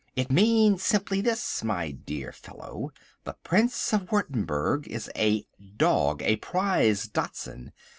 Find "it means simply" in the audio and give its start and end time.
0.15-1.21